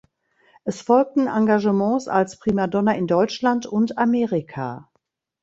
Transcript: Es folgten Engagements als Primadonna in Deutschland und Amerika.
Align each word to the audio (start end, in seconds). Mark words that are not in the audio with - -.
Es 0.63 0.81
folgten 0.81 1.27
Engagements 1.27 2.07
als 2.07 2.39
Primadonna 2.39 2.95
in 2.95 3.05
Deutschland 3.05 3.67
und 3.67 3.99
Amerika. 3.99 4.89